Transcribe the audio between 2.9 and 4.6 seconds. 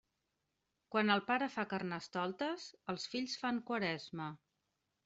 els fills fan Quaresma.